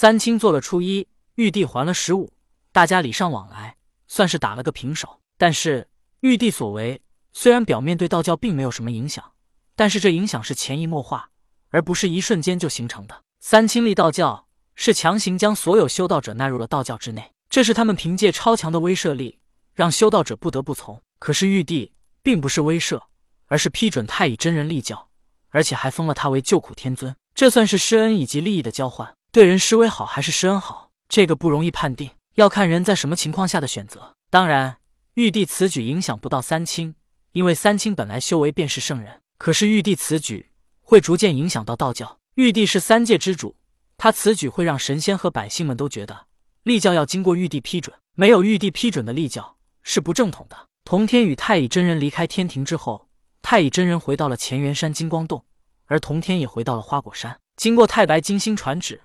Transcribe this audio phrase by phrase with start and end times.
[0.00, 2.32] 三清做了初一，玉帝还了十五，
[2.72, 3.76] 大家礼尚往来，
[4.08, 5.20] 算是打了个平手。
[5.36, 7.02] 但是玉帝所为
[7.34, 9.32] 虽然表面对道教并没有什么影响，
[9.76, 11.28] 但是这影响是潜移默化，
[11.68, 13.24] 而不是一瞬间就形成的。
[13.40, 19.38] 三清立道教是强行将所有修道者纳入了道教之内，这是他们凭借超强的威慑力
[19.74, 20.98] 让修道者不得不从。
[21.18, 21.92] 可是玉帝
[22.22, 23.02] 并不是威慑，
[23.48, 25.10] 而是批准太乙真人立教，
[25.50, 27.14] 而且还封了他为救苦天尊。
[27.34, 29.14] 这算是施恩以及利益的交换。
[29.32, 34.16] 对人施威好还是施恩好，这个不容易判定，要看人在什么情况下的选择。
[34.28, 34.78] 当然，
[35.14, 36.96] 玉帝此举影响不到三清，
[37.30, 39.20] 因为三清本来修为便是圣人。
[39.38, 42.18] 可是玉帝此举会逐渐影响到道教。
[42.34, 43.54] 玉帝是三界之主，
[43.96, 46.26] 他此举会让神仙和百姓们都觉得
[46.64, 50.66] 立教要经过玉帝批准，没有玉帝批准的立教是不正统的。
[50.84, 53.06] 同天与太乙真人离开天庭之后，
[53.42, 55.44] 太乙真人回到了乾元山金光洞，
[55.86, 57.38] 而同天也回到了花果山。
[57.56, 59.00] 经过太白金星传旨。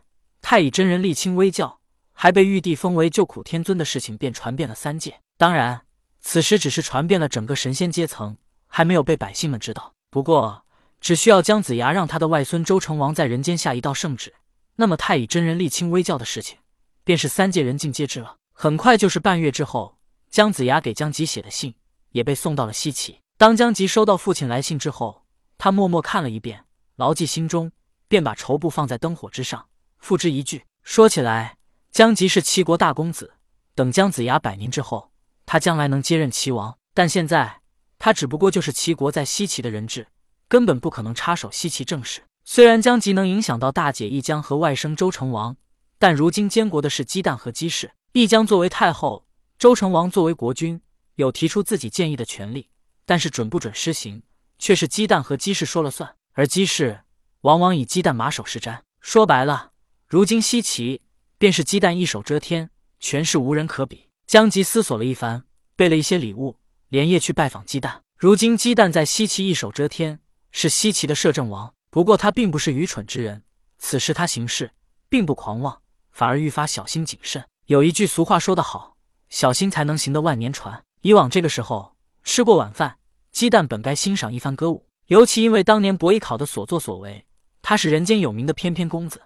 [0.48, 1.80] 太乙真人立清微教，
[2.14, 5.20] 还被玉帝封为救苦天尊的事情，便传遍了三界。
[5.40, 5.88] 当然，
[6.22, 9.96] 此时只是传遍了整个神仙阶层，还没有被百姓们知道。
[10.12, 10.64] 不过，
[11.02, 14.36] 只需要姜子牙让他的外孙周成王在人间下一道圣旨，
[14.76, 16.60] 那么太乙真人立清微教的事情，
[17.04, 18.36] 便是三界人尽皆知了。
[18.54, 19.98] 很快就是半月之后，
[20.30, 21.74] 姜子牙给姜吉写的信
[22.12, 23.20] 也被送到了西岐。
[23.40, 25.24] 当姜吉收到父亲来信之后，
[25.58, 26.66] 他默默看了一遍，
[26.98, 27.72] 牢记心中，
[28.08, 29.66] 便把绸布放在灯火之上。
[30.06, 30.64] 付之一炬。
[30.84, 31.58] 说起来，
[31.92, 33.34] 姜吉是齐国大公子，
[33.74, 35.12] 等姜子牙百年之后，
[35.48, 36.78] 他将来能接任齐王。
[36.94, 37.62] 但现在
[37.98, 40.06] 他只不过就是齐国在西岐的人质，
[40.48, 42.22] 根本不可能插手西岐政事。
[42.44, 45.58] 虽然姜吉能影响到大姐一江和外甥周成王，
[45.98, 47.92] 但如今监国的是姬旦和姬氏。
[48.12, 49.26] 一江作为太后，
[49.58, 50.80] 周成王作为国君，
[51.16, 52.70] 有提出自己建议的权利，
[53.08, 54.22] 但是准不准施行，
[54.60, 56.16] 却是姬旦和姬氏说了算。
[56.34, 57.02] 而姬氏
[57.42, 58.82] 往往以姬旦马首是瞻。
[59.02, 59.72] 说白了。
[60.08, 61.02] 如今西岐
[61.40, 64.10] 便是鸡蛋一手遮天，权势无人可比。
[64.28, 65.46] 姜吉思索了一番，
[65.76, 68.04] 备了一些礼物，连夜去拜访鸡蛋。
[68.16, 70.20] 如今鸡蛋在西岐一手遮天，
[70.52, 71.74] 是西岐的摄政王。
[71.90, 73.42] 不过他并不是愚蠢之人，
[73.80, 74.72] 此时他行事
[75.10, 75.82] 并不狂妄，
[76.12, 77.44] 反而愈发小心谨慎。
[77.66, 78.98] 有一句俗话说得好
[79.30, 83.00] ：“小心才能行得万年船。”以往这个时候吃过晚饭，
[83.32, 87.26] 鸡蛋本该欣赏一番歌舞，尤其因为当年伯邑考的所作所为，
[87.64, 89.20] 他是人间有名的翩翩公子。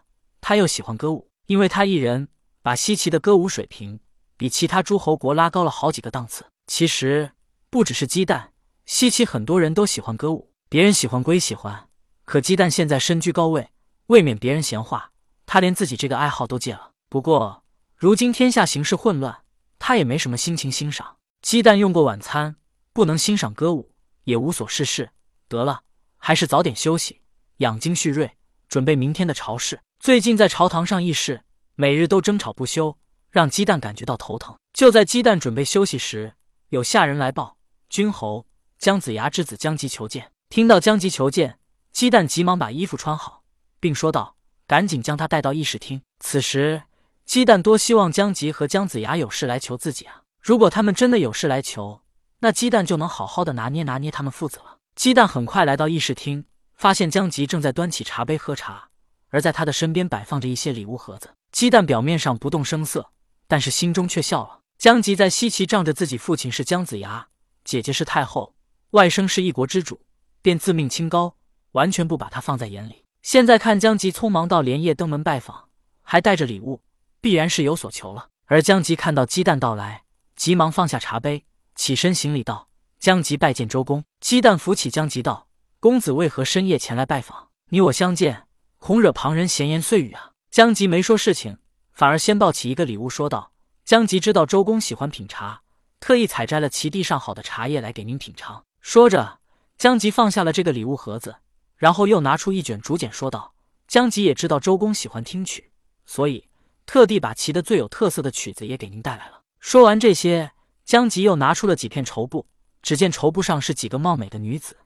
[0.50, 2.28] 他又喜欢歌舞，因为他一人
[2.64, 4.00] 把西岐的歌舞水平
[4.36, 6.44] 比其他诸侯国拉高了好几个档次。
[6.66, 7.34] 其实
[7.70, 8.52] 不只是鸡蛋，
[8.88, 10.52] 西岐很多人都喜欢歌舞。
[10.68, 11.88] 别人喜欢归喜欢，
[12.26, 13.70] 可鸡蛋现在身居高位，
[14.08, 15.12] 未免别人闲话，
[15.46, 16.94] 他连自己这个爱好都戒了。
[17.10, 17.64] 不过
[17.96, 19.44] 如今天下形势混乱，
[19.78, 21.18] 他也没什么心情欣赏。
[21.44, 22.56] 鸡蛋用过晚餐，
[22.92, 23.92] 不能欣赏歌舞，
[24.24, 25.12] 也无所事事。
[25.48, 25.84] 得了，
[26.18, 27.22] 还是早点休息，
[27.58, 28.36] 养精蓄锐，
[28.70, 29.82] 准备明天的朝事。
[30.00, 31.42] 最近在朝堂上议事，
[31.76, 32.98] 每日都争吵不休，
[33.32, 34.56] 让鸡蛋感觉到头疼。
[34.72, 36.34] 就在鸡蛋准备休息时，
[36.70, 37.58] 有下人来报：
[37.90, 38.46] 君侯
[38.78, 40.32] 姜子牙之子姜吉求见。
[40.50, 41.60] 听到姜吉求见，
[41.92, 43.44] 鸡蛋急忙把衣服穿好，
[43.80, 44.36] 并说道
[44.66, 46.84] ：“赶紧将他带到议事厅。”此时，
[47.26, 50.22] 鸡蛋多希望姜吉和姜子牙有事来求自己啊！
[50.42, 52.02] 如果他们真的有事来求，
[52.40, 54.78] 那鸡蛋就能好好的拿捏拿捏他们父子了。
[54.96, 56.46] 鸡蛋很快来到议事厅，
[56.80, 58.88] 发现姜吉正在端起茶杯喝茶。
[59.32, 63.12] 而在他的身边摆放着一些礼物盒子，鸡蛋表面上不动声色，
[63.48, 64.62] 但是心中却笑了。
[64.78, 67.28] 姜吉在西岐仗着自己父亲是姜子牙，
[67.66, 68.56] 姐姐是太后，
[68.92, 70.00] 外甥是一国之主，
[70.42, 71.36] 便自命清高，
[71.74, 73.04] 完全不把他放在眼里。
[73.22, 75.68] 现在看姜吉匆忙到连夜登门拜访，
[76.02, 76.82] 还带着礼物，
[77.20, 78.30] 必然是有所求了。
[78.46, 80.06] 而姜吉看到鸡蛋到来，
[80.38, 82.70] 急忙放下茶杯，起身行礼道
[83.00, 85.49] ：“姜吉拜见周公。”鸡蛋扶起姜吉道
[85.82, 87.52] ：“公子为何深夜前来拜访？
[87.70, 88.48] 你我相见。”
[88.80, 90.32] 恐惹旁人闲言碎语啊！
[90.52, 91.58] 江吉没说事情，
[91.94, 93.54] 反而先抱起一个礼物，说道
[93.86, 95.62] ：“江吉知道周公喜欢品茶，
[96.00, 99.40] 特意采摘了其地上好的茶叶来给您品尝。”说着，
[99.78, 101.38] 江吉放下了这个礼物盒子，
[101.78, 103.54] 然后又拿出一卷竹简，说道
[103.88, 105.72] ：“江吉也知道周公喜欢听曲，
[106.06, 106.50] 所以
[106.86, 110.52] 特地把齐的最有特色的曲子也给您带来了。”说完这些，
[110.84, 112.48] 江吉又拿出了几片绸布，
[112.82, 114.78] 只见绸布上是几个貌美的女子，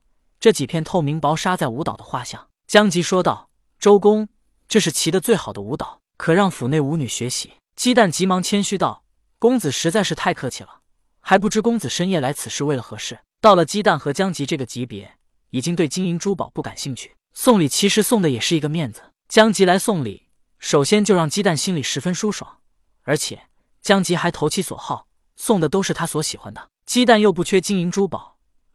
[0.44, 2.50] 这几片透明薄纱在舞蹈的画像。
[2.68, 3.50] 姜吉说道。
[3.80, 4.28] 周公，
[4.68, 7.54] 这是骑的最好的舞蹈，可让府内舞女学习。
[7.78, 9.06] 鸡蛋急忙谦虚道
[9.40, 10.82] ：“公子实在是太客气了，
[11.22, 15.16] 还不知公子深夜来此是为了何事？”到了鸡蛋和姜吉这个级别，
[15.52, 19.14] 已经对金银珠宝不感兴趣，送礼其实送的也是一个面子。
[19.30, 20.28] 姜吉来送礼，
[20.60, 22.58] 首先就让鸡蛋心里十分舒爽，
[23.04, 23.44] 而且
[23.82, 25.08] 姜吉还投其所好，
[25.38, 26.68] 送的都是他所喜欢的。
[26.86, 28.33] 鸡蛋又不缺金银珠宝，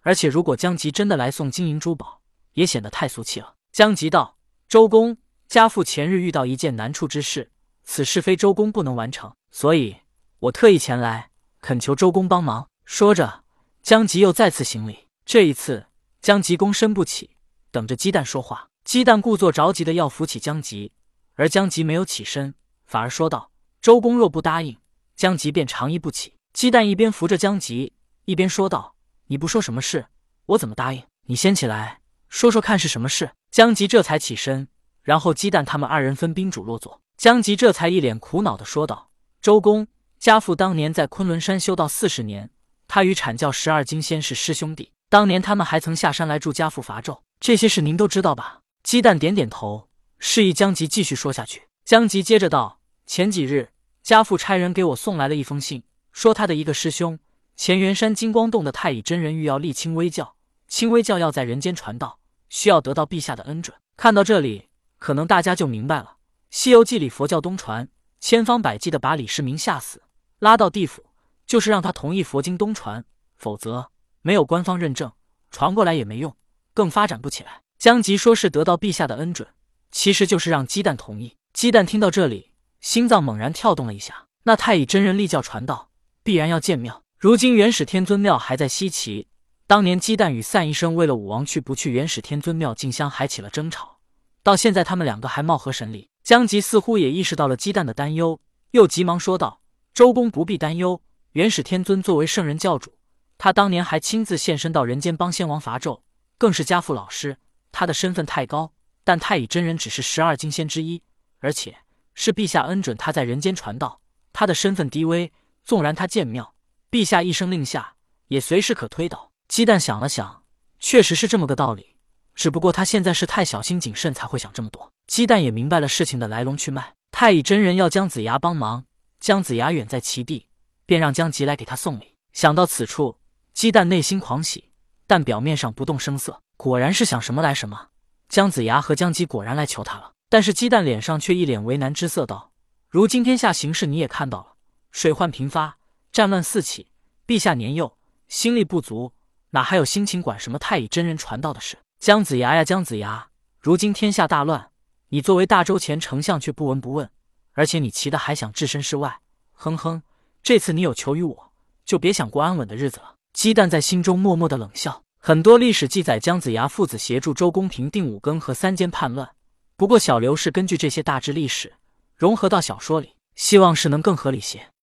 [0.09, 2.23] 而且如果江吉真的来送金银珠宝，
[2.55, 3.57] 也显得太俗气了。
[3.73, 4.39] 江吉道。
[4.67, 7.53] 周公家父前日遇到一件难处之事，
[7.85, 9.97] 此事非周公不能完成，所以
[10.39, 11.29] 我特意前来
[11.61, 13.45] 恳求周公帮忙。”说着，
[13.83, 15.09] 江吉又再次行礼。
[15.27, 15.89] 这一次，
[16.23, 17.37] 江吉躬身不起，
[17.71, 18.71] 等着鸡蛋说话。
[18.85, 20.93] 鸡蛋故作着急的要扶起江吉，
[21.35, 22.55] 而江吉没有起身，
[22.87, 23.51] 反而说道
[23.83, 24.79] ：“周公若不答应，
[25.15, 27.93] 江吉便长揖不起。”鸡蛋一边扶着江吉，
[28.25, 28.95] 一边说道
[29.29, 30.07] ：“你不说什么事，
[30.47, 31.03] 我怎么答应？
[31.27, 34.69] 你先起来说说看是什么事。”姜吉这才起身，
[35.03, 37.01] 然后鸡蛋他们二人分宾主落座。
[37.17, 39.11] 姜吉这才一脸苦恼的说道
[39.41, 39.89] ：“周公
[40.19, 42.51] 家父当年在昆仑山修道四十年，
[42.87, 49.89] 他与阐教十二金仙是师兄弟，当年他们还曾下山来助家父伐纣，这些事您都知道吧？”鸡蛋点点头，
[50.19, 51.69] 示意姜吉继续说下去。
[51.85, 53.71] 姜吉接着道：“前几日，
[54.03, 55.83] 家父差人给我送来了一封信，
[56.13, 57.19] 说他的一个师兄
[57.61, 60.37] 乾元山金光洞的太乙真人欲要立清微教，
[60.69, 63.77] 清微教要在人间传道，需要得到陛下的恩准。
[63.97, 64.69] 看到这里，
[64.99, 66.05] 可能大家就明白了，
[66.51, 67.89] 《西游记》里佛教东传，
[68.21, 70.01] 千方百计的把李世民吓死，
[70.39, 71.05] 拉到地府，
[71.49, 73.05] 就是让他同意佛经东传，
[73.37, 73.91] 否则
[74.23, 75.11] 没有官方认证，
[75.51, 76.33] 传过来也没用，
[76.73, 79.49] 更发展不起来。”江吉说是得到陛下的恩准，
[79.91, 81.37] 其实就是让鸡蛋同意。
[81.53, 84.27] 鸡蛋听到这里，心脏猛然跳动了一下。
[84.45, 85.91] 那太乙真人立教传道，
[86.23, 87.03] 必然要建庙。
[87.20, 89.26] 如今元始天尊庙还在西岐，
[89.67, 93.99] 当年鸡蛋与散医生为了武王去不去元始天尊庙进香，还起了争吵。
[94.44, 96.09] 到现在他们两个还貌合神离。
[96.23, 99.62] 江吉似乎也意识到了鸡蛋的担忧，又急忙说道
[99.93, 102.94] ：“周公不必担忧，元始天尊作为圣人教主，
[103.37, 106.03] 他当年还亲自现身到人间帮仙王伐纣，
[106.38, 107.38] 更是家父老师。”
[107.73, 108.73] 他的身份太高，
[109.03, 111.03] 但太乙真人只是十二金仙之一，
[111.41, 111.79] 而且
[112.14, 114.00] 是陛下恩准他在人间传道。
[114.32, 115.32] 他的身份低微，
[115.64, 116.55] 纵然他建庙，
[116.90, 117.96] 陛下一声令下，
[118.29, 119.31] 也随时可推倒。
[119.46, 120.43] 鸡蛋想了想，
[120.79, 121.96] 确实是这么个道理。
[122.35, 124.90] 只不过他现在是太小心谨慎，才会想这么多。
[125.06, 126.94] 鸡蛋也明白了事情的来龙去脉。
[127.11, 128.85] 太乙真人要姜子牙帮忙，
[129.20, 130.46] 姜子牙远在齐地，
[130.87, 132.14] 便让姜吉来给他送礼。
[132.32, 133.19] 想到此处，
[133.52, 134.70] 鸡蛋内心狂喜，
[135.06, 136.40] 但表面上不动声色。
[136.56, 137.88] 果然是想什么来什么，
[138.29, 140.12] 姜子牙和姜吉果然来求他了。
[140.31, 142.52] 但是鸡蛋脸上却一脸为难之色，道
[142.88, 144.56] ：“如今天下形势你也看到了，
[144.90, 145.79] 水患频发，
[146.13, 146.89] 战乱四起。
[147.27, 147.97] 陛下年幼，
[148.29, 149.13] 心力不足，
[149.51, 151.77] 哪还有心情管什么太乙真人传道的事？
[151.99, 153.29] 姜子牙呀，姜子牙，
[153.61, 154.71] 如今天下大乱，
[155.09, 157.11] 你作为大周前丞相却不闻不问，
[157.53, 159.21] 而且你急的还想置身事外。
[159.53, 160.03] 哼哼，
[160.43, 161.53] 这次你有求于我，
[161.85, 165.03] 就别想过安稳的日子了。”鸡蛋在心中默默的冷笑。
[165.21, 169.29] 很多历史记载姜子牙父子协助周公平定五更和三监叛乱，
[169.77, 171.75] 不过小刘是根据这些大致历史
[172.17, 174.71] 融合到小说里，希望是能更合理些。